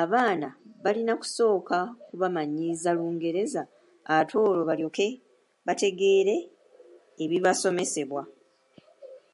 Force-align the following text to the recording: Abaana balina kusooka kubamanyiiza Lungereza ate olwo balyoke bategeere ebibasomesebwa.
Abaana 0.00 0.48
balina 0.84 1.12
kusooka 1.20 1.76
kubamanyiiza 2.06 2.90
Lungereza 2.98 3.62
ate 4.14 4.34
olwo 4.44 4.62
balyoke 4.68 5.06
bategeere 5.66 6.36
ebibasomesebwa. 7.22 8.22